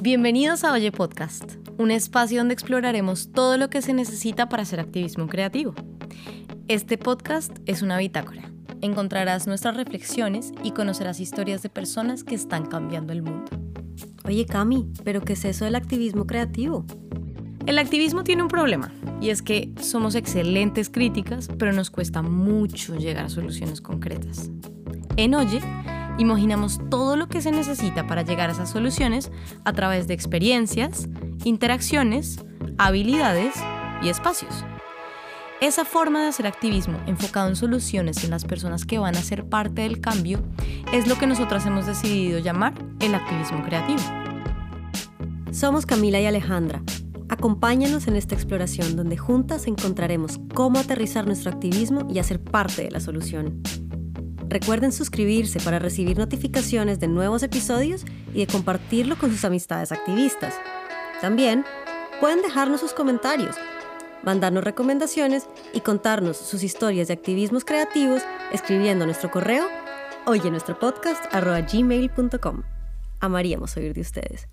Bienvenidos 0.00 0.62
a 0.62 0.72
Oye 0.72 0.92
Podcast, 0.92 1.54
un 1.78 1.90
espacio 1.90 2.38
donde 2.38 2.52
exploraremos 2.52 3.32
todo 3.32 3.56
lo 3.56 3.70
que 3.70 3.80
se 3.80 3.94
necesita 3.94 4.46
para 4.48 4.62
hacer 4.62 4.78
activismo 4.78 5.26
creativo. 5.26 5.74
Este 6.68 6.98
podcast 6.98 7.50
es 7.64 7.80
una 7.80 7.96
bitácora. 7.96 8.52
Encontrarás 8.82 9.46
nuestras 9.46 9.74
reflexiones 9.74 10.52
y 10.62 10.72
conocerás 10.72 11.18
historias 11.18 11.62
de 11.62 11.70
personas 11.70 12.24
que 12.24 12.34
están 12.34 12.66
cambiando 12.66 13.14
el 13.14 13.22
mundo. 13.22 13.50
Oye, 14.24 14.44
Cami, 14.44 14.86
¿pero 15.02 15.22
qué 15.22 15.32
es 15.32 15.46
eso 15.46 15.64
del 15.64 15.76
activismo 15.76 16.26
creativo? 16.26 16.84
El 17.64 17.78
activismo 17.78 18.22
tiene 18.22 18.42
un 18.42 18.48
problema, 18.48 18.92
y 19.20 19.30
es 19.30 19.40
que 19.40 19.72
somos 19.80 20.14
excelentes 20.14 20.90
críticas, 20.90 21.48
pero 21.58 21.72
nos 21.72 21.90
cuesta 21.90 22.20
mucho 22.20 22.96
llegar 22.96 23.24
a 23.24 23.28
soluciones 23.30 23.80
concretas. 23.80 24.50
En 25.16 25.34
Oye, 25.34 25.60
imaginamos 26.18 26.80
todo 26.90 27.16
lo 27.16 27.28
que 27.28 27.42
se 27.42 27.50
necesita 27.50 28.06
para 28.06 28.22
llegar 28.22 28.48
a 28.48 28.52
esas 28.52 28.70
soluciones 28.70 29.30
a 29.64 29.72
través 29.72 30.06
de 30.08 30.14
experiencias, 30.14 31.08
interacciones, 31.44 32.44
habilidades 32.78 33.54
y 34.02 34.08
espacios. 34.08 34.64
Esa 35.60 35.84
forma 35.84 36.22
de 36.22 36.28
hacer 36.28 36.46
activismo 36.46 36.98
enfocado 37.06 37.48
en 37.48 37.56
soluciones 37.56 38.22
en 38.24 38.30
las 38.30 38.44
personas 38.44 38.84
que 38.84 38.98
van 38.98 39.16
a 39.16 39.22
ser 39.22 39.48
parte 39.48 39.82
del 39.82 40.00
cambio 40.00 40.42
es 40.92 41.06
lo 41.06 41.16
que 41.16 41.26
nosotras 41.26 41.64
hemos 41.64 41.86
decidido 41.86 42.38
llamar 42.38 42.74
el 43.00 43.14
activismo 43.14 43.62
creativo. 43.64 44.02
Somos 45.52 45.86
Camila 45.86 46.20
y 46.20 46.26
Alejandra 46.26 46.82
Acompáñanos 47.28 48.06
en 48.06 48.16
esta 48.16 48.34
exploración 48.34 48.94
donde 48.94 49.16
juntas 49.16 49.66
encontraremos 49.66 50.38
cómo 50.54 50.78
aterrizar 50.78 51.26
nuestro 51.26 51.50
activismo 51.50 52.06
y 52.08 52.20
hacer 52.20 52.40
parte 52.40 52.84
de 52.84 52.90
la 52.90 53.00
solución. 53.00 53.62
Recuerden 54.48 54.92
suscribirse 54.92 55.60
para 55.60 55.78
recibir 55.78 56.18
notificaciones 56.18 57.00
de 57.00 57.08
nuevos 57.08 57.42
episodios 57.42 58.04
y 58.32 58.40
de 58.40 58.46
compartirlo 58.46 59.16
con 59.18 59.30
sus 59.30 59.44
amistades 59.44 59.92
activistas. 59.92 60.54
También 61.20 61.64
pueden 62.20 62.42
dejarnos 62.42 62.80
sus 62.80 62.92
comentarios, 62.92 63.56
mandarnos 64.22 64.64
recomendaciones 64.64 65.48
y 65.72 65.80
contarnos 65.80 66.36
sus 66.36 66.62
historias 66.62 67.08
de 67.08 67.14
activismos 67.14 67.64
creativos 67.64 68.22
escribiendo 68.52 69.04
nuestro 69.04 69.30
correo 69.30 69.66
oye 70.26 70.50
nuestro 70.50 70.78
podcast 70.78 71.24
gmail.com. 71.32 72.62
Amaríamos 73.20 73.76
oír 73.76 73.94
de 73.94 74.00
ustedes. 74.00 74.48